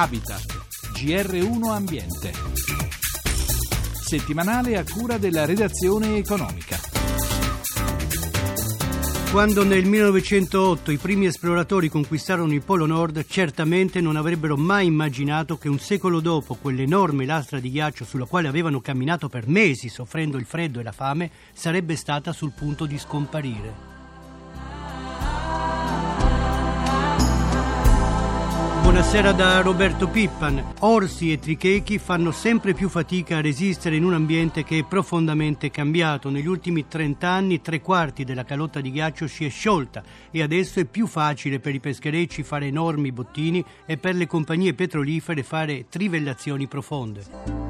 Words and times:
Habitat, 0.00 0.44
GR1 0.94 1.70
Ambiente. 1.70 2.32
Settimanale 4.00 4.76
a 4.76 4.84
cura 4.84 5.18
della 5.18 5.44
redazione 5.44 6.18
economica. 6.18 6.78
Quando 9.32 9.64
nel 9.64 9.84
1908 9.84 10.92
i 10.92 10.98
primi 10.98 11.26
esploratori 11.26 11.88
conquistarono 11.88 12.52
il 12.52 12.62
Polo 12.62 12.86
Nord, 12.86 13.26
certamente 13.26 14.00
non 14.00 14.14
avrebbero 14.14 14.56
mai 14.56 14.86
immaginato 14.86 15.58
che 15.58 15.68
un 15.68 15.80
secolo 15.80 16.20
dopo 16.20 16.54
quell'enorme 16.54 17.26
lastra 17.26 17.58
di 17.58 17.68
ghiaccio 17.68 18.04
sulla 18.04 18.26
quale 18.26 18.46
avevano 18.46 18.80
camminato 18.80 19.28
per 19.28 19.48
mesi 19.48 19.88
soffrendo 19.88 20.36
il 20.36 20.46
freddo 20.46 20.78
e 20.78 20.84
la 20.84 20.92
fame 20.92 21.28
sarebbe 21.52 21.96
stata 21.96 22.32
sul 22.32 22.52
punto 22.52 22.86
di 22.86 22.98
scomparire. 22.98 23.97
Buonasera 28.98 29.30
da 29.30 29.60
Roberto 29.60 30.08
Pippan. 30.08 30.72
Orsi 30.80 31.30
e 31.30 31.38
trichechi 31.38 31.98
fanno 31.98 32.32
sempre 32.32 32.74
più 32.74 32.88
fatica 32.88 33.36
a 33.36 33.40
resistere 33.40 33.94
in 33.94 34.02
un 34.02 34.12
ambiente 34.12 34.64
che 34.64 34.80
è 34.80 34.84
profondamente 34.84 35.70
cambiato. 35.70 36.30
Negli 36.30 36.48
ultimi 36.48 36.88
30 36.88 37.28
anni 37.28 37.60
tre 37.60 37.80
quarti 37.80 38.24
della 38.24 38.42
calotta 38.42 38.80
di 38.80 38.90
ghiaccio 38.90 39.28
si 39.28 39.44
è 39.44 39.50
sciolta 39.50 40.02
e 40.32 40.42
adesso 40.42 40.80
è 40.80 40.84
più 40.84 41.06
facile 41.06 41.60
per 41.60 41.76
i 41.76 41.80
pescherecci 41.80 42.42
fare 42.42 42.66
enormi 42.66 43.12
bottini 43.12 43.64
e 43.86 43.98
per 43.98 44.16
le 44.16 44.26
compagnie 44.26 44.74
petrolifere 44.74 45.44
fare 45.44 45.86
trivellazioni 45.88 46.66
profonde. 46.66 47.67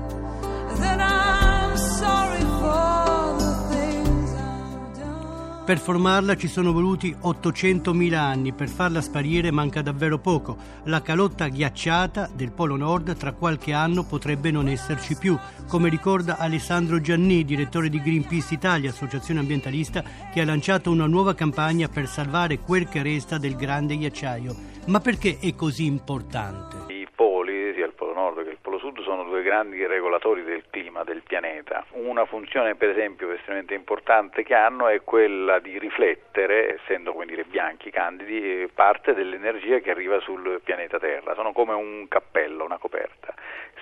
Per 5.69 5.79
formarla 5.79 6.35
ci 6.35 6.49
sono 6.49 6.73
voluti 6.73 7.15
800.000 7.15 8.15
anni, 8.15 8.55
per 8.55 8.71
farla 8.71 9.03
sparire 9.03 9.51
manca 9.51 9.83
davvero 9.83 10.19
poco. 10.19 10.57
La 10.85 11.03
calotta 11.03 11.49
ghiacciata 11.49 12.31
del 12.35 12.53
Polo 12.53 12.77
Nord 12.77 13.15
tra 13.19 13.35
qualche 13.35 13.75
anno 13.75 14.03
potrebbe 14.03 14.51
non 14.51 14.67
esserci 14.67 15.15
più, 15.15 15.39
come 15.67 15.91
ricorda 15.91 16.39
Alessandro 16.39 17.03
Gianni, 17.03 17.45
direttore 17.45 17.91
di 17.91 18.01
Greenpeace 18.01 18.55
Italia, 18.55 18.89
associazione 18.89 19.41
ambientalista 19.41 20.03
che 20.33 20.41
ha 20.41 20.47
lanciato 20.47 20.91
una 20.91 21.07
nuova 21.07 21.35
campagna 21.35 21.87
per 21.87 22.09
salvare 22.09 22.61
quel 22.61 22.89
che 22.89 23.03
resta 23.03 23.37
del 23.37 23.55
grande 23.55 23.99
ghiacciaio. 23.99 24.57
Ma 24.87 25.01
perché 25.01 25.37
è 25.39 25.55
così 25.55 25.85
importante? 25.85 26.88
Sono 29.03 29.25
due 29.25 29.43
grandi 29.43 29.85
regolatori 29.87 30.43
del 30.43 30.65
clima 30.71 31.05
del 31.05 31.23
pianeta. 31.23 31.85
Una 31.93 32.25
funzione 32.25 32.75
per 32.75 32.91
esempio 32.91 33.31
estremamente 33.33 33.75
importante 33.75 34.43
che 34.43 34.55
hanno 34.55 34.89
è 34.89 35.03
quella 35.03 35.59
di 35.59 35.79
riflettere, 35.79 36.75
essendo 36.75 37.13
come 37.13 37.27
dire 37.27 37.45
bianchi, 37.45 37.91
candidi, 37.91 38.69
parte 38.73 39.15
dell'energia 39.15 39.79
che 39.79 39.91
arriva 39.91 40.21
sul 40.21 40.61
pianeta 40.63 40.99
Terra. 40.99 41.35
Sono 41.35 41.53
come 41.53 41.75
un 41.75 42.07
cappello, 42.09 42.65
una 42.65 42.79
coperta. 42.79 43.18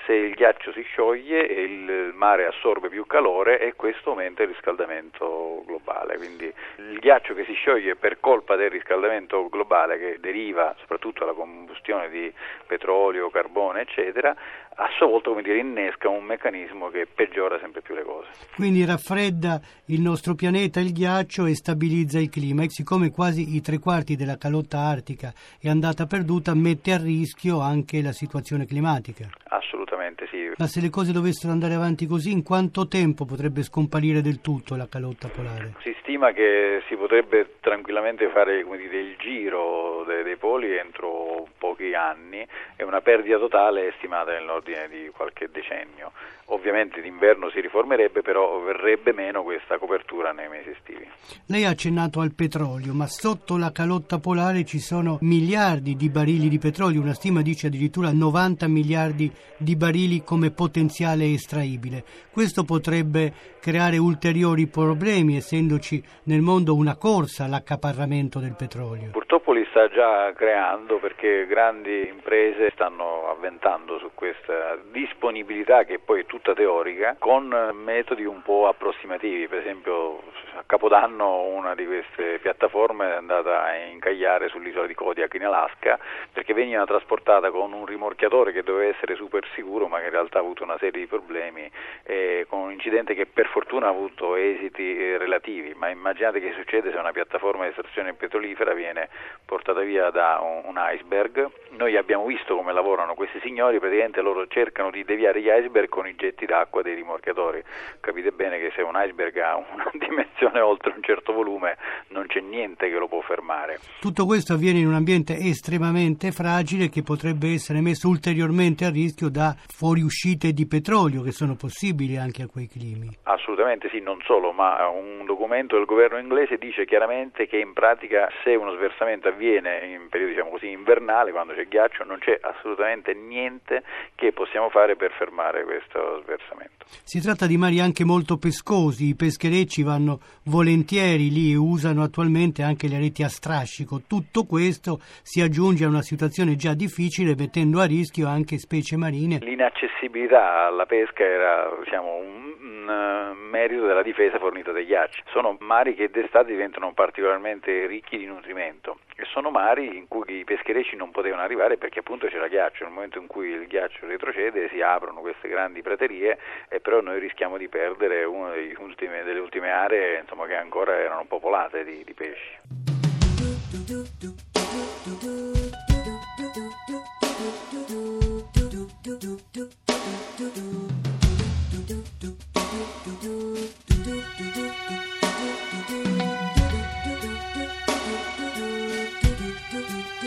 Se 0.05 0.13
il 0.13 0.35
ghiaccio 0.35 0.73
si 0.73 0.83
scioglie 0.83 1.41
il 1.41 2.13
mare 2.15 2.47
assorbe 2.47 2.89
più 2.89 3.07
calore 3.07 3.59
e 3.61 3.75
questo 3.75 4.11
aumenta 4.11 4.43
il 4.43 4.49
riscaldamento 4.49 5.63
globale. 5.67 6.17
Quindi 6.17 6.53
il 6.77 6.99
ghiaccio 6.99 7.35
che 7.35 7.45
si 7.45 7.55
scioglie 7.55 7.97
per 7.97 8.21
colpa 8.21 8.57
del 8.57 8.71
riscaldamento 8.71 9.49
globale 9.49 9.99
che 9.99 10.19
deriva 10.21 10.75
soprattutto 10.79 11.21
dalla 11.21 11.33
combustione 11.33 12.09
di 12.09 12.33
petrolio, 12.67 13.31
carbone, 13.31 13.81
eccetera, 13.81 14.35
a 14.79 14.89
sua 14.97 15.07
volta 15.07 15.31
come 15.31 15.43
dire, 15.43 15.59
innesca 15.59 16.09
un 16.09 16.25
meccanismo 16.25 16.89
che 16.89 17.07
peggiora 17.07 17.59
sempre 17.59 17.81
più 17.81 17.95
le 17.95 18.03
cose. 18.03 18.29
Quindi 18.55 18.85
raffredda 18.85 19.61
il 19.87 20.01
nostro 20.01 20.35
pianeta, 20.35 20.81
il 20.81 20.93
ghiaccio 20.93 21.47
e 21.47 21.55
stabilizza 21.55 22.19
il 22.19 22.29
clima 22.29 22.63
e 22.63 22.69
siccome 22.69 23.11
quasi 23.11 23.57
i 23.57 23.61
tre 23.61 23.79
quarti 23.79 24.17
della 24.17 24.37
calotta 24.37 24.79
artica 24.79 25.33
è 25.59 25.69
andata 25.69 26.07
perduta 26.07 26.55
mette 26.55 26.93
a 26.93 26.99
rischio 26.99 27.61
anche 27.61 28.03
la 28.03 28.13
situazione 28.13 28.67
climatica. 28.67 29.29
Assolutamente 29.49 29.86
sì. 30.31 30.51
Ma 30.57 30.67
se 30.67 30.81
le 30.81 30.91
cose 30.91 31.13
dovessero 31.13 31.53
andare 31.53 31.75
avanti 31.75 32.07
così, 32.07 32.33
in 32.33 32.43
quanto 32.43 32.89
tempo 32.89 33.25
potrebbe 33.25 33.63
scomparire 33.63 34.21
del 34.21 34.41
tutto 34.41 34.77
la 34.77 34.89
calotta 34.89 35.29
polare? 35.29 35.75
Si 35.83 35.95
stima 36.01 36.33
che 36.33 36.83
si 36.89 36.97
potrebbe 36.97 37.57
tranquillamente 37.61 38.29
fare 38.31 38.65
dire, 38.65 38.99
il 38.99 39.17
giro 39.19 40.05
dei, 40.07 40.23
dei 40.23 40.37
poli 40.37 40.77
entro 40.77 41.47
pochi 41.59 41.95
anni 41.95 42.47
e 42.77 42.85
una 42.85 43.01
perdita 43.01 43.39
totale 43.39 43.89
è 43.89 43.93
stimata 43.99 44.33
nell'ordine 44.33 44.89
di 44.89 45.11
qualche 45.15 45.49
decennio. 45.51 46.13
Ovviamente 46.49 47.01
d'inverno 47.01 47.51
si 47.51 47.61
riformerebbe, 47.61 48.23
però 48.23 48.61
verrebbe 48.61 49.13
meno 49.13 49.43
questa 49.43 49.79
copertura 49.79 50.31
nei 50.31 50.49
mesi 50.49 50.71
estivi. 50.71 51.05
Lei 51.47 51.65
ha 51.65 51.71
accennato 51.71 52.21
al 52.21 52.35
petrolio, 52.35 52.93
ma 52.93 53.07
sotto 53.07 53.57
la 53.57 53.73
calotta 53.73 54.19
polare 54.19 54.65
ci 54.65 54.79
sono 54.79 55.19
miliardi 55.23 55.97
di 55.97 56.09
barili 56.09 56.49
di 56.49 56.59
petrolio, 56.59 57.01
una 57.01 57.15
stima 57.15 57.43
dice 57.43 57.67
addirittura 57.67 58.13
90 58.13 58.69
miliardi 58.69 59.31
di 59.57 59.75
barili 59.75 60.23
come 60.23 60.53
potenziale 60.53 61.33
estraibile. 61.33 62.05
Questo 62.31 62.65
potrebbe 62.65 63.33
creare 63.61 63.97
ulteriori 63.99 64.69
problemi, 64.69 65.37
essendoci 65.37 66.01
nel 66.25 66.41
mondo 66.41 66.77
una 66.77 66.97
corsa 66.97 67.45
all'accaparramento 67.45 68.39
del 68.39 68.55
petrolio. 68.57 69.11
Purtroppo 69.11 69.53
li 69.53 69.67
sta 69.71 69.89
già 69.89 70.33
creando 70.35 70.99
perché 70.99 71.47
grandi 71.47 72.07
imprese 72.09 72.71
stanno 72.71 73.29
avventando 73.29 73.99
su 73.99 74.11
questa 74.15 74.79
disponibilità 74.93 75.85
che 75.85 75.99
poi 75.99 76.21
è 76.21 76.27
tutta 76.37 76.53
teorica 76.53 77.17
con 77.19 77.49
metodi 77.83 78.25
un 78.27 78.43
po' 78.43 78.69
approssimativi, 78.69 79.49
per 79.49 79.61
esempio 79.61 80.23
a 80.57 80.65
Capodanno 80.67 81.45
una 81.45 81.75
di 81.75 81.87
queste 81.87 82.39
piattaforme 82.41 83.11
è 83.11 83.17
andata 83.17 83.65
a 83.65 83.75
incagliare 83.77 84.49
sull'isola 84.49 84.87
di 84.87 84.95
Kodiak 84.95 85.35
in 85.35 85.45
Alaska 85.45 85.99
perché 86.33 86.53
veniva 86.53 86.85
trasportata 86.85 87.51
con 87.51 87.73
un 87.73 87.87
rimorchiatore 87.87 88.53
che 88.53 88.63
doveva 88.63 88.91
essere 88.91 89.17
super 89.17 89.47
sicuro 89.55 89.87
ma 89.89 89.99
che 89.99 90.05
in 90.05 90.11
realtà 90.11 90.39
ha 90.39 90.43
avuto 90.43 90.63
una 90.63 90.77
serie 90.79 91.01
di 91.01 91.07
problemi 91.07 91.71
eh, 92.05 92.47
con 92.49 92.61
un 92.61 92.73
incidente 92.73 93.15
che 93.15 93.27
per 93.27 93.47
fortuna 93.49 93.87
ha 93.87 93.91
avuto 93.91 94.37
esiti 94.37 94.97
eh, 94.99 95.19
relativi, 95.19 95.75
ma 95.75 95.89
immaginate 95.89 96.41
che 96.41 96.53
succede 96.53 96.91
se 96.91 96.97
una 96.99 97.13
piattaforma 97.13 97.65
di 97.65 97.71
estrazione 97.71 98.15
petrolifera 98.15 98.75
viene 98.75 99.09
portata 99.45 99.81
via 99.81 100.11
da 100.11 100.41
un, 100.41 100.75
iceberg. 100.77 101.49
Noi 101.71 101.97
abbiamo 101.97 102.27
visto 102.27 102.55
come 102.55 102.73
lavorano 102.73 103.15
questi 103.15 103.41
signori, 103.41 103.79
praticamente 103.79 104.21
loro 104.21 104.47
cercano 104.47 104.91
di 104.91 105.05
deviare 105.05 105.41
gli 105.41 105.49
iceberg 105.49 105.89
con 105.89 106.07
i 106.07 106.15
getti 106.27 106.47
d'acqua 106.47 106.83
dei 106.83 106.95
rimorchiatori. 106.95 107.63
Capite 108.01 108.31
bene 108.33 108.59
che 108.59 108.73
se 108.75 108.83
un 108.83 108.93
iceberg 108.95 109.37
ha 109.39 109.57
una 109.57 109.91
dimensione 109.95 110.61
oltre 110.61 110.93
un 110.95 111.03
certo 111.03 111.33
volume 111.33 111.77
non 112.09 112.27
c'è 112.27 112.41
niente 112.41 112.89
che 112.89 112.99
lo 112.99 113.09
può 113.09 113.21
fermare. 113.21 113.79
Tutto 114.01 114.27
questo 114.27 114.55
avviene 114.55 114.81
in 114.81 114.87
un 114.87 114.95
ambiente 114.95 115.37
estremamente 115.37 116.33
fragile 116.33 116.89
che 116.89 117.03
potrebbe 117.03 117.53
essere 117.53 117.81
messo 117.81 118.09
ulteriormente 118.09 118.85
a 118.85 118.91
rischio 118.91 119.29
da 119.29 119.55
fuoriuscite 119.57 120.53
di 120.53 120.67
petrolio 120.67 121.23
che 121.23 121.33
sono 121.33 121.55
possibili 121.55 122.17
anche 122.17 122.43
a 122.43 122.47
quei 122.47 122.67
climi. 122.67 123.09
Assolutamente 123.25 123.89
sì, 123.91 124.01
non 124.01 124.21
solo, 124.25 124.53
ma 124.53 124.89
un 124.89 125.25
documento 125.25 125.77
del 125.77 125.85
governo 125.85 126.19
inglese 126.19 126.57
dice 126.57 126.85
chiaramente 126.85 127.47
che 127.47 127.59
in 127.59 127.73
pratica 127.73 128.29
se 128.43 128.55
uno 128.55 128.73
sversamento 128.75 129.29
avviene 129.29 129.87
in 129.87 130.09
periodo 130.09 130.33
diciamo 130.33 130.51
così 130.51 130.71
invernale, 130.71 131.31
quando 131.31 131.55
c'è 131.55 131.67
ghiaccio, 131.67 132.05
non 132.05 132.19
c'è 132.19 132.39
assolutamente 132.41 133.15
niente 133.15 133.83
che 134.15 134.33
possiamo 134.33 134.69
fare 134.71 134.97
per 134.97 135.13
fermare 135.13 135.65
questo 135.65 136.16
sversamento. 136.23 136.85
Si 137.03 137.21
tratta 137.21 137.47
di 137.47 137.57
mari 137.57 137.81
anche 137.81 138.05
molto 138.05 138.37
pescosi, 138.37 139.09
i 139.09 139.15
pescherecci 139.15 139.83
vanno 139.83 140.21
volentieri 140.45 141.31
lì 141.31 141.53
e 141.53 141.57
usano 141.57 142.03
attualmente 142.03 142.63
anche 142.63 142.89
le 142.89 142.99
reti 142.99 143.23
a 143.23 143.29
strascico. 143.29 144.03
Tutto 144.07 144.45
questo 144.45 145.01
si 145.23 145.41
aggiunge 145.41 145.85
a 145.85 145.89
una 145.89 146.03
situazione 146.03 146.57
già 146.57 146.75
difficile 146.75 147.35
mettendo 147.37 147.81
a 147.81 147.85
rischio 147.85 148.29
anche 148.29 148.59
specie 148.59 148.97
marine. 148.97 149.39
L'inaccessibilità 149.41 150.67
alla 150.67 150.87
pesca 150.87 151.25
era 151.25 151.69
diciamo, 151.83 152.15
un, 152.15 152.66
un 152.77 152.89
eh, 152.89 153.35
merito 153.35 153.87
della 153.87 154.03
difesa 154.03 154.39
fornita 154.39 154.73
dai 154.73 154.85
ghiacci. 154.85 155.23
Sono 155.31 155.57
mari 155.61 155.95
che 155.95 156.11
d'estate 156.11 156.51
diventano 156.51 156.93
particolarmente 156.93 157.87
ricchi 157.87 158.19
di 158.19 158.27
nutrimento 158.27 158.99
e 159.17 159.25
sono 159.25 159.51
mari 159.51 159.97
in 159.97 160.07
cui 160.09 160.39
i 160.39 160.45
pescherecci 160.45 160.97
non 160.97 161.11
potevano 161.11 161.43
arrivare 161.43 161.79
perché 161.79 162.01
appunto 162.01 162.27
c'era 162.27 162.49
ghiaccio. 162.49 162.85
Nel 162.85 162.93
momento 162.93 163.19
in 163.19 163.27
cui 163.27 163.49
il 163.49 163.67
ghiaccio 163.67 164.07
retrocede 164.07 164.69
si 164.69 164.81
aprono 164.83 165.21
queste 165.21 165.49
grandi 165.49 165.83
praterie 165.83 166.39
e 166.69 166.81
però 166.81 167.01
noi 167.01 167.19
rischiamo 167.19 167.57
di 167.57 167.69
perdere 167.69 168.25
una 168.25 168.53
delle 168.53 169.41
ultime 169.41 169.71
aree 169.71 170.21
insomma, 170.21 170.47
che 170.47 170.55
ancora 170.55 170.97
erano 170.97 171.25
popolate 171.27 171.85
di, 171.85 172.05
di 172.05 172.15
pesci. 172.15 172.85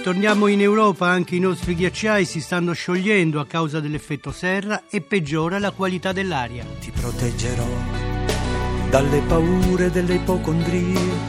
Torniamo 0.02 0.48
in 0.48 0.62
Europa, 0.62 1.08
anche 1.08 1.36
i 1.36 1.40
nostri 1.40 1.76
ghiacciai 1.76 2.26
si 2.26 2.40
stanno 2.40 2.72
sciogliendo 2.72 3.40
a 3.40 3.46
causa 3.46 3.80
dell'effetto 3.80 4.32
serra 4.32 4.84
e 4.90 5.02
peggiora 5.02 5.60
la 5.60 5.72
qualità 5.72 6.14
dell'aria. 6.14 6.66
Ti 6.80 6.92
proteggerò 6.92 7.68
dalle 8.90 9.22
paure 9.28 9.92
delle 9.92 10.16
ipocondrie 10.16 11.29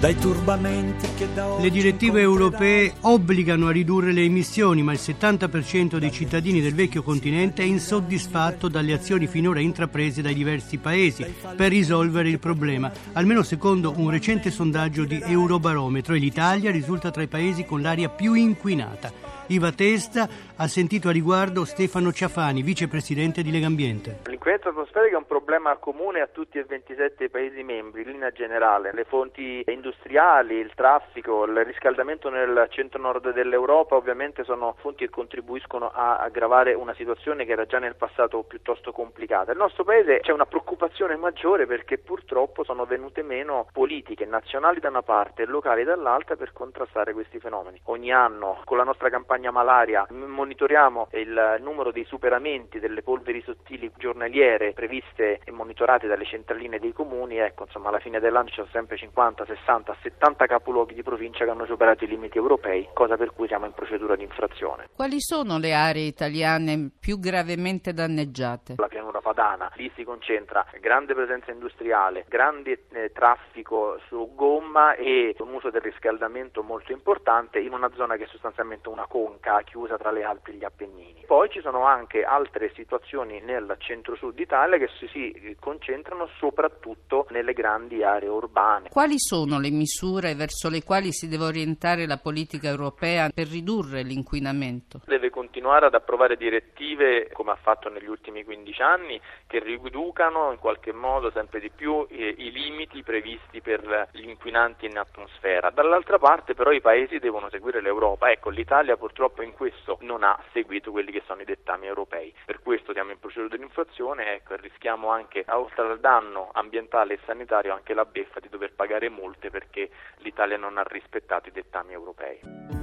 dai 0.00 0.16
turbamenti 0.16 1.06
che 1.14 1.28
da 1.34 1.58
Le 1.58 1.68
direttive 1.68 2.22
europee 2.22 2.94
obbligano 3.00 3.66
a 3.66 3.70
ridurre 3.70 4.12
le 4.12 4.22
emissioni, 4.22 4.82
ma 4.82 4.92
il 4.92 4.98
70% 5.00 5.98
dei 5.98 6.10
cittadini 6.10 6.62
del 6.62 6.74
vecchio 6.74 7.02
continente 7.02 7.62
è 7.62 7.66
insoddisfatto 7.66 8.68
dalle 8.68 8.94
azioni 8.94 9.26
finora 9.26 9.60
intraprese 9.60 10.22
dai 10.22 10.32
diversi 10.32 10.78
paesi 10.78 11.26
per 11.54 11.68
risolvere 11.68 12.30
il 12.30 12.38
problema, 12.38 12.90
almeno 13.12 13.42
secondo 13.42 13.92
un 13.94 14.08
recente 14.08 14.50
sondaggio 14.50 15.04
di 15.04 15.20
Eurobarometro 15.22 16.14
e 16.14 16.18
l'Italia 16.18 16.70
risulta 16.70 17.10
tra 17.10 17.20
i 17.22 17.28
paesi 17.28 17.66
con 17.66 17.82
l'aria 17.82 18.08
più 18.08 18.32
inquinata. 18.32 19.39
Iva 19.50 19.72
Testa 19.72 20.28
ha 20.58 20.68
sentito 20.68 21.08
a 21.08 21.10
riguardo 21.10 21.64
Stefano 21.64 22.12
Ciafani, 22.12 22.62
vicepresidente 22.62 23.42
di 23.42 23.50
Legambiente. 23.50 24.20
L'inquinamento 24.26 24.68
atmosferico 24.68 25.14
è 25.14 25.18
un 25.18 25.26
problema 25.26 25.76
comune 25.76 26.20
a 26.20 26.26
tutti 26.26 26.58
e 26.58 26.64
27 26.64 27.30
Paesi 27.30 27.62
membri, 27.62 28.02
in 28.02 28.10
linea 28.10 28.30
generale. 28.30 28.92
Le 28.92 29.04
fonti 29.04 29.62
industriali, 29.66 30.56
il 30.56 30.72
traffico, 30.74 31.44
il 31.44 31.64
riscaldamento 31.64 32.28
nel 32.28 32.66
centro-nord 32.70 33.32
dell'Europa 33.32 33.96
ovviamente 33.96 34.44
sono 34.44 34.74
fonti 34.78 35.04
che 35.04 35.10
contribuiscono 35.10 35.90
a 35.90 36.18
aggravare 36.18 36.74
una 36.74 36.94
situazione 36.94 37.44
che 37.44 37.52
era 37.52 37.64
già 37.64 37.78
nel 37.78 37.96
passato 37.96 38.42
piuttosto 38.42 38.92
complicata. 38.92 39.52
Nel 39.52 39.60
nostro 39.60 39.84
Paese 39.84 40.20
c'è 40.20 40.32
una 40.32 40.46
preoccupazione 40.46 41.16
maggiore 41.16 41.66
perché 41.66 41.98
purtroppo 41.98 42.64
sono 42.64 42.84
venute 42.84 43.22
meno 43.22 43.66
politiche 43.72 44.26
nazionali 44.26 44.80
da 44.80 44.88
una 44.88 45.02
parte 45.02 45.42
e 45.42 45.46
locali 45.46 45.84
dall'altra 45.84 46.36
per 46.36 46.52
contrastare 46.52 47.12
questi 47.12 47.38
fenomeni. 47.38 47.80
Ogni 47.84 48.12
anno 48.12 48.60
con 48.64 48.76
la 48.76 48.84
nostra 48.84 49.08
campagna 49.08 49.39
campagna 49.40 49.50
malaria 49.50 50.06
monitoriamo 50.10 51.08
il 51.12 51.56
numero 51.60 51.90
dei 51.90 52.04
superamenti 52.04 52.78
delle 52.78 53.02
polveri 53.02 53.42
sottili 53.42 53.90
giornaliere 53.96 54.72
previste 54.72 55.40
e 55.42 55.50
monitorate 55.50 56.06
dalle 56.06 56.26
centraline 56.26 56.78
dei 56.78 56.92
comuni, 56.92 57.38
ecco 57.38 57.64
insomma 57.64 57.88
alla 57.88 57.98
fine 57.98 58.20
dell'anno 58.20 58.48
ci 58.48 58.56
sono 58.56 58.68
sempre 58.70 58.96
50, 58.96 59.46
60, 59.46 59.96
70 60.02 60.46
capoluoghi 60.46 60.94
di 60.94 61.02
provincia 61.02 61.44
che 61.44 61.50
hanno 61.50 61.64
superato 61.64 62.04
i 62.04 62.08
limiti 62.08 62.36
europei, 62.36 62.88
cosa 62.92 63.16
per 63.16 63.32
cui 63.32 63.46
siamo 63.46 63.66
in 63.66 63.72
procedura 63.72 64.14
di 64.14 64.24
infrazione. 64.24 64.88
Quali 64.94 65.20
sono 65.20 65.58
le 65.58 65.72
aree 65.72 66.04
italiane 66.04 66.90
più 67.00 67.18
gravemente 67.18 67.92
danneggiate? 67.92 68.74
La 68.76 68.88
pianura 68.88 69.20
padana, 69.20 69.70
lì 69.76 69.90
si 69.94 70.04
concentra 70.04 70.66
grande 70.80 71.14
presenza 71.14 71.50
industriale, 71.50 72.24
grande 72.28 72.84
eh, 72.92 73.10
traffico 73.12 73.98
su 74.08 74.32
gomma 74.34 74.94
e 74.94 75.34
un 75.38 75.54
uso 75.54 75.70
del 75.70 75.80
riscaldamento 75.80 76.62
molto 76.62 76.92
importante 76.92 77.58
in 77.58 77.72
una 77.72 77.90
zona 77.94 78.16
che 78.16 78.24
è 78.24 78.28
sostanzialmente 78.28 78.88
una 78.88 79.06
conca 79.06 79.29
conca 79.30 79.62
chiusa 79.62 79.96
tra 79.96 80.10
le 80.10 80.24
Alpi 80.24 80.50
e 80.50 80.54
gli 80.54 80.64
Appennini. 80.64 81.24
Poi 81.26 81.48
ci 81.48 81.60
sono 81.60 81.84
anche 81.84 82.24
altre 82.24 82.72
situazioni 82.74 83.40
nel 83.40 83.76
centro-sud 83.78 84.34
d'Italia 84.34 84.78
che 84.78 84.88
si 85.12 85.56
concentrano 85.60 86.28
soprattutto 86.38 87.26
nelle 87.30 87.52
grandi 87.52 88.02
aree 88.02 88.28
urbane. 88.28 88.88
Quali 88.88 89.18
sono 89.18 89.60
le 89.60 89.70
misure 89.70 90.34
verso 90.34 90.68
le 90.68 90.82
quali 90.82 91.12
si 91.12 91.28
deve 91.28 91.44
orientare 91.44 92.06
la 92.06 92.16
politica 92.16 92.68
europea 92.68 93.30
per 93.32 93.46
ridurre 93.46 94.02
l'inquinamento? 94.02 95.02
Deve 95.06 95.29
continuare 95.40 95.86
ad 95.86 95.94
approvare 95.94 96.36
direttive, 96.36 97.30
come 97.32 97.52
ha 97.52 97.56
fatto 97.56 97.88
negli 97.88 98.08
ultimi 98.08 98.44
15 98.44 98.82
anni, 98.82 99.18
che 99.46 99.58
riducano 99.58 100.52
in 100.52 100.58
qualche 100.58 100.92
modo 100.92 101.30
sempre 101.30 101.60
di 101.60 101.70
più 101.70 102.06
i, 102.10 102.34
i 102.36 102.52
limiti 102.52 103.02
previsti 103.02 103.62
per 103.62 104.08
gli 104.12 104.28
inquinanti 104.28 104.84
in 104.84 104.98
atmosfera. 104.98 105.70
Dall'altra 105.70 106.18
parte 106.18 106.52
però 106.52 106.72
i 106.72 106.82
paesi 106.82 107.18
devono 107.18 107.48
seguire 107.48 107.80
l'Europa. 107.80 108.30
Ecco, 108.30 108.50
l'Italia 108.50 108.98
purtroppo 108.98 109.40
in 109.40 109.54
questo 109.54 109.96
non 110.02 110.24
ha 110.24 110.38
seguito 110.52 110.90
quelli 110.90 111.10
che 111.10 111.22
sono 111.24 111.40
i 111.40 111.46
dettami 111.46 111.86
europei. 111.86 112.34
Per 112.44 112.60
questo 112.60 112.92
siamo 112.92 113.12
in 113.12 113.18
procedura 113.18 113.56
di 113.56 113.62
infrazione 113.62 114.34
ecco, 114.34 114.52
e 114.52 114.58
rischiamo 114.58 115.08
anche, 115.08 115.46
oltre 115.48 115.86
al 115.86 116.00
danno 116.00 116.50
ambientale 116.52 117.14
e 117.14 117.18
sanitario, 117.24 117.72
anche 117.72 117.94
la 117.94 118.04
beffa 118.04 118.40
di 118.40 118.50
dover 118.50 118.74
pagare 118.74 119.08
multe 119.08 119.48
perché 119.48 119.88
l'Italia 120.18 120.58
non 120.58 120.76
ha 120.76 120.82
rispettato 120.82 121.48
i 121.48 121.52
dettami 121.52 121.94
europei. 121.94 122.79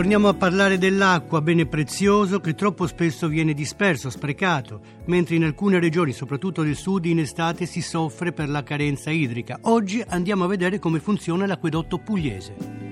Torniamo 0.00 0.28
a 0.28 0.34
parlare 0.34 0.78
dell'acqua, 0.78 1.42
bene 1.42 1.66
prezioso, 1.66 2.40
che 2.40 2.54
troppo 2.54 2.86
spesso 2.86 3.28
viene 3.28 3.52
disperso, 3.52 4.08
sprecato, 4.08 4.80
mentre 5.04 5.34
in 5.34 5.44
alcune 5.44 5.78
regioni, 5.78 6.12
soprattutto 6.12 6.62
del 6.62 6.74
sud, 6.74 7.04
in 7.04 7.18
estate 7.18 7.66
si 7.66 7.82
soffre 7.82 8.32
per 8.32 8.48
la 8.48 8.62
carenza 8.62 9.10
idrica. 9.10 9.58
Oggi 9.64 10.02
andiamo 10.08 10.44
a 10.44 10.48
vedere 10.48 10.78
come 10.78 11.00
funziona 11.00 11.44
l'acquedotto 11.44 11.98
pugliese. 11.98 12.89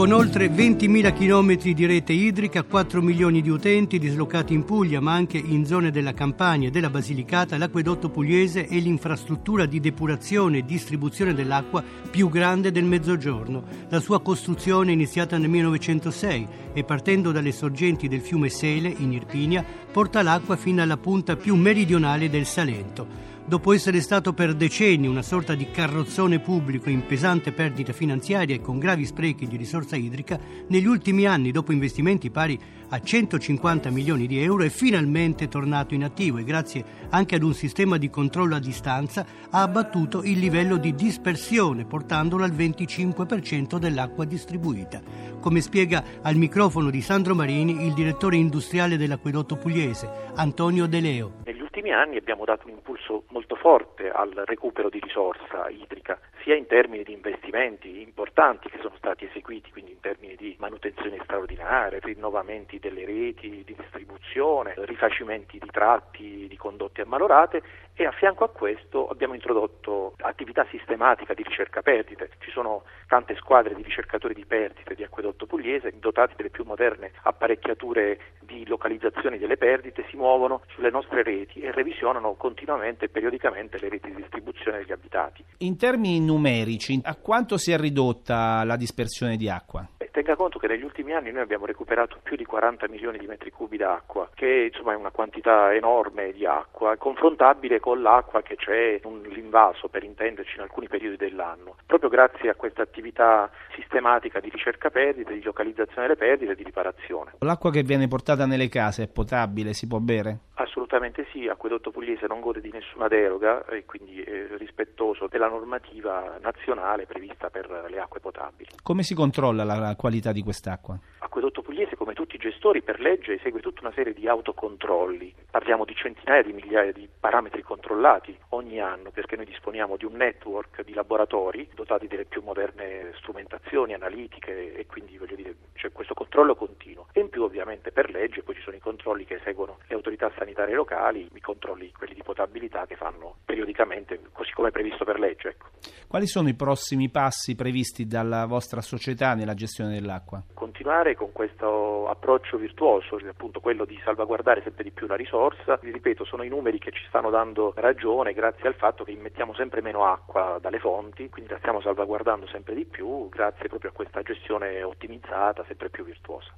Con 0.00 0.12
oltre 0.12 0.46
20.000 0.48 1.12
km 1.12 1.74
di 1.74 1.84
rete 1.84 2.14
idrica, 2.14 2.62
4 2.62 3.02
milioni 3.02 3.42
di 3.42 3.50
utenti 3.50 3.98
dislocati 3.98 4.54
in 4.54 4.64
Puglia, 4.64 4.98
ma 4.98 5.12
anche 5.12 5.36
in 5.36 5.66
zone 5.66 5.90
della 5.90 6.14
Campania 6.14 6.68
e 6.68 6.70
della 6.70 6.88
Basilicata, 6.88 7.58
l'acquedotto 7.58 8.08
pugliese 8.08 8.64
è 8.64 8.78
l'infrastruttura 8.78 9.66
di 9.66 9.78
depurazione 9.78 10.56
e 10.56 10.64
distribuzione 10.64 11.34
dell'acqua 11.34 11.84
più 12.10 12.30
grande 12.30 12.70
del 12.70 12.84
Mezzogiorno. 12.84 13.62
La 13.90 14.00
sua 14.00 14.22
costruzione 14.22 14.88
è 14.88 14.94
iniziata 14.94 15.36
nel 15.36 15.50
1906 15.50 16.46
e 16.72 16.84
partendo 16.84 17.32
dalle 17.32 17.52
sorgenti 17.52 18.08
del 18.08 18.20
fiume 18.20 18.48
Sele, 18.48 18.94
in 18.98 19.12
Irpinia, 19.12 19.64
porta 19.90 20.22
l'acqua 20.22 20.56
fino 20.56 20.82
alla 20.82 20.96
punta 20.96 21.36
più 21.36 21.54
meridionale 21.56 22.30
del 22.30 22.46
Salento. 22.46 23.28
Dopo 23.44 23.72
essere 23.72 24.00
stato 24.00 24.32
per 24.32 24.54
decenni 24.54 25.08
una 25.08 25.22
sorta 25.22 25.54
di 25.54 25.70
carrozzone 25.70 26.38
pubblico 26.38 26.88
in 26.88 27.04
pesante 27.04 27.50
perdita 27.50 27.92
finanziaria 27.92 28.54
e 28.54 28.60
con 28.60 28.78
gravi 28.78 29.04
sprechi 29.04 29.48
di 29.48 29.56
risorsa 29.56 29.96
idrica, 29.96 30.38
negli 30.68 30.86
ultimi 30.86 31.26
anni, 31.26 31.50
dopo 31.50 31.72
investimenti 31.72 32.30
pari 32.30 32.58
a 32.90 33.00
150 33.00 33.90
milioni 33.90 34.26
di 34.26 34.42
euro, 34.42 34.64
è 34.64 34.68
finalmente 34.68 35.48
tornato 35.48 35.94
in 35.94 36.04
attivo 36.04 36.38
e 36.38 36.44
grazie 36.44 36.84
anche 37.10 37.36
ad 37.36 37.42
un 37.42 37.54
sistema 37.54 37.96
di 37.96 38.10
controllo 38.10 38.54
a 38.54 38.60
distanza 38.60 39.24
ha 39.50 39.62
abbattuto 39.62 40.22
il 40.22 40.38
livello 40.38 40.76
di 40.76 40.94
dispersione, 40.94 41.84
portandolo 41.84 42.44
al 42.44 42.52
25% 42.52 43.78
dell'acqua 43.78 44.24
distribuita. 44.24 45.00
Come 45.40 45.60
spiega 45.60 46.04
al 46.22 46.36
microfono 46.36 46.90
di 46.90 47.00
Sandro 47.00 47.34
Marini 47.34 47.86
il 47.86 47.94
direttore 47.94 48.36
industriale 48.36 48.96
dell'acquedotto 48.96 49.56
pugliese, 49.56 50.08
Antonio 50.34 50.86
De 50.86 51.00
Leo 51.00 51.32
ultimi 51.80 51.92
anni 51.92 52.16
abbiamo 52.16 52.44
dato 52.44 52.66
un 52.66 52.74
impulso 52.74 52.99
molto 53.28 53.56
forte 53.56 54.10
al 54.10 54.30
recupero 54.44 54.88
di 54.88 55.00
risorsa 55.00 55.68
idrica, 55.68 56.18
sia 56.42 56.54
in 56.54 56.66
termini 56.66 57.02
di 57.02 57.12
investimenti 57.12 58.02
importanti 58.02 58.68
che 58.68 58.78
sono 58.80 58.94
stati 58.96 59.24
eseguiti, 59.24 59.70
quindi 59.70 59.92
in 59.92 60.00
termini 60.00 60.36
di 60.36 60.56
manutenzione 60.58 61.18
straordinaria, 61.22 61.98
rinnovamenti 62.00 62.78
delle 62.78 63.04
reti 63.04 63.64
di 63.64 63.74
distribuzione, 63.76 64.74
rifacimenti 64.76 65.58
di 65.58 65.68
tratti 65.70 66.46
di 66.48 66.56
condotte 66.56 67.02
ammalorate 67.02 67.62
e 67.94 68.06
a 68.06 68.12
fianco 68.12 68.44
a 68.44 68.48
questo 68.48 69.08
abbiamo 69.08 69.34
introdotto 69.34 70.14
attività 70.20 70.66
sistematica 70.70 71.34
di 71.34 71.42
ricerca 71.42 71.82
perdite. 71.82 72.30
Ci 72.38 72.50
sono 72.50 72.84
tante 73.06 73.34
squadre 73.36 73.74
di 73.74 73.82
ricercatori 73.82 74.34
di 74.34 74.46
perdite 74.46 74.94
di 74.94 75.02
Acquedotto 75.02 75.46
Pugliese 75.46 75.92
dotati 75.98 76.34
delle 76.36 76.50
più 76.50 76.64
moderne 76.64 77.12
apparecchiature 77.22 78.18
di 78.40 78.66
localizzazione 78.66 79.38
delle 79.38 79.56
perdite, 79.56 80.06
si 80.08 80.16
muovono 80.16 80.62
sulle 80.68 80.90
nostre 80.90 81.22
reti 81.22 81.60
e 81.60 81.70
revisionano 81.72 82.34
continuamente 82.34 82.99
e 83.04 83.08
periodicamente 83.08 83.78
le 83.78 83.88
reti 83.88 84.08
di 84.08 84.16
distribuzione 84.16 84.78
degli 84.78 84.92
abitati. 84.92 85.44
In 85.58 85.76
termini 85.76 86.20
numerici, 86.20 87.00
a 87.02 87.16
quanto 87.16 87.56
si 87.56 87.72
è 87.72 87.78
ridotta 87.78 88.64
la 88.64 88.76
dispersione 88.76 89.36
di 89.36 89.48
acqua? 89.48 89.88
tenga 90.10 90.36
conto 90.36 90.58
che 90.58 90.66
negli 90.66 90.82
ultimi 90.82 91.12
anni 91.12 91.30
noi 91.30 91.42
abbiamo 91.42 91.66
recuperato 91.66 92.18
più 92.22 92.36
di 92.36 92.44
40 92.44 92.88
milioni 92.88 93.18
di 93.18 93.26
metri 93.26 93.50
cubi 93.50 93.76
d'acqua, 93.76 94.28
che 94.34 94.70
insomma 94.70 94.92
è 94.92 94.96
una 94.96 95.10
quantità 95.10 95.74
enorme 95.74 96.32
di 96.32 96.44
acqua, 96.44 96.96
confrontabile 96.96 97.80
con 97.80 98.02
l'acqua 98.02 98.42
che 98.42 98.56
c'è 98.56 99.00
l'invaso, 99.28 99.88
per 99.88 100.04
intenderci, 100.04 100.56
in 100.56 100.62
alcuni 100.62 100.88
periodi 100.88 101.16
dell'anno. 101.16 101.76
Proprio 101.86 102.10
grazie 102.10 102.50
a 102.50 102.54
questa 102.54 102.82
attività 102.82 103.50
sistematica 103.74 104.40
di 104.40 104.50
ricerca 104.50 104.90
perdite, 104.90 105.32
di 105.32 105.42
localizzazione 105.42 106.02
delle 106.02 106.16
perdite 106.16 106.52
e 106.52 106.56
di 106.56 106.64
riparazione. 106.64 107.32
L'acqua 107.38 107.70
che 107.70 107.82
viene 107.82 108.08
portata 108.08 108.46
nelle 108.46 108.68
case 108.68 109.04
è 109.04 109.08
potabile, 109.08 109.72
si 109.72 109.86
può 109.86 109.98
bere? 109.98 110.38
Assolutamente 110.80 111.26
sì, 111.30 111.46
Acquedotto 111.46 111.90
Pugliese 111.90 112.26
non 112.26 112.40
gode 112.40 112.62
di 112.62 112.70
nessuna 112.70 113.06
deroga 113.06 113.66
e 113.66 113.84
quindi 113.84 114.22
è 114.22 114.46
rispettoso 114.56 115.26
della 115.26 115.46
normativa 115.46 116.38
nazionale 116.40 117.04
prevista 117.04 117.50
per 117.50 117.84
le 117.86 118.00
acque 118.00 118.18
potabili. 118.18 118.70
Come 118.82 119.02
si 119.02 119.14
controlla 119.14 119.62
la 119.64 119.94
qualità 119.94 120.32
di 120.32 120.42
quest'acqua? 120.42 120.98
Acquedotto 121.18 121.60
Pugliese, 121.60 121.96
come 121.96 122.14
tutti 122.14 122.36
i 122.36 122.38
gestori, 122.38 122.80
per 122.80 122.98
legge 122.98 123.34
esegue 123.34 123.60
tutta 123.60 123.82
una 123.82 123.92
serie 123.92 124.14
di 124.14 124.26
autocontrolli. 124.26 125.34
Parliamo 125.50 125.84
di 125.84 125.94
centinaia 125.94 126.42
di 126.42 126.54
migliaia 126.54 126.92
di 126.92 127.06
parametri 127.20 127.60
controllati 127.60 128.34
ogni 128.50 128.80
anno 128.80 129.10
perché 129.10 129.36
noi 129.36 129.44
disponiamo 129.44 129.96
di 129.96 130.06
un 130.06 130.14
network 130.14 130.82
di 130.82 130.94
laboratori 130.94 131.68
dotati 131.74 132.06
delle 132.06 132.24
più 132.24 132.40
moderne 132.42 133.12
strumentazioni 133.18 133.92
analitiche 133.92 134.74
e 134.74 134.86
quindi 134.86 135.18
voglio 135.18 135.36
dire 135.36 135.54
c'è 135.74 135.92
questo 135.92 136.14
controllo 136.14 136.54
continuo 136.54 137.06
e 137.12 137.20
in 137.20 137.28
più 137.28 137.42
ovviamente 137.42 137.92
per 137.92 138.10
legge 138.10 138.42
poi 138.42 138.54
ci 138.54 138.62
sono 138.62 138.76
i 138.76 138.80
controlli 138.80 139.24
che 139.24 139.36
eseguono 139.36 139.78
le 139.86 139.94
autorità 139.94 140.30
sanitarie 140.36 140.69
locali, 140.74 141.28
i 141.32 141.40
controlli 141.40 141.92
quelli 141.92 142.14
di 142.14 142.22
potabilità 142.22 142.86
che 142.86 142.96
fanno 142.96 143.36
periodicamente 143.44 144.20
così 144.32 144.52
come 144.52 144.70
previsto 144.70 145.04
per 145.04 145.18
legge. 145.18 145.48
Ecco. 145.48 145.66
Quali 146.06 146.26
sono 146.26 146.48
i 146.48 146.54
prossimi 146.54 147.08
passi 147.08 147.54
previsti 147.54 148.06
dalla 148.06 148.46
vostra 148.46 148.80
società 148.80 149.34
nella 149.34 149.54
gestione 149.54 149.92
dell'acqua? 149.92 150.42
Continuare 150.54 151.14
con 151.14 151.32
questo 151.32 152.08
approccio 152.08 152.56
virtuoso, 152.56 153.16
appunto 153.28 153.60
quello 153.60 153.84
di 153.84 153.98
salvaguardare 154.04 154.62
sempre 154.62 154.82
di 154.82 154.90
più 154.90 155.06
la 155.06 155.16
risorsa. 155.16 155.78
Vi 155.80 155.90
ripeto, 155.90 156.24
sono 156.24 156.42
i 156.42 156.48
numeri 156.48 156.78
che 156.78 156.90
ci 156.90 157.04
stanno 157.08 157.30
dando 157.30 157.72
ragione 157.76 158.32
grazie 158.32 158.68
al 158.68 158.74
fatto 158.74 159.04
che 159.04 159.12
immettiamo 159.12 159.54
sempre 159.54 159.82
meno 159.82 160.04
acqua 160.04 160.58
dalle 160.60 160.78
fonti, 160.78 161.28
quindi 161.28 161.50
la 161.50 161.58
stiamo 161.58 161.80
salvaguardando 161.80 162.46
sempre 162.48 162.74
di 162.74 162.84
più 162.84 163.28
grazie 163.28 163.68
proprio 163.68 163.90
a 163.90 163.94
questa 163.94 164.22
gestione 164.22 164.82
ottimizzata, 164.82 165.64
sempre 165.66 165.90
più 165.90 166.04
virtuosa. 166.04 166.52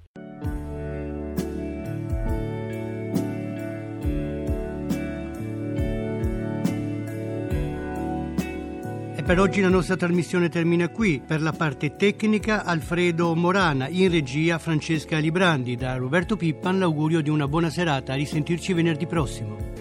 E 9.23 9.25
per 9.25 9.39
oggi 9.39 9.61
la 9.61 9.69
nostra 9.69 9.95
trasmissione 9.95 10.49
termina 10.49 10.89
qui. 10.89 11.23
Per 11.25 11.41
la 11.41 11.53
parte 11.53 11.95
tecnica 11.95 12.65
Alfredo 12.65 13.37
Morana, 13.37 13.87
in 13.87 14.11
regia 14.11 14.59
Francesca 14.59 15.19
Librandi. 15.19 15.77
Da 15.77 15.95
Roberto 15.95 16.37
Pippan 16.37 16.81
l'augurio 16.81 17.21
di 17.21 17.31
una 17.31 17.47
buona 17.47 17.71
serata. 17.71 18.15
A 18.15 18.17
risentirci 18.17 18.73
venerdì 18.73 19.07
prossimo. 19.07 19.72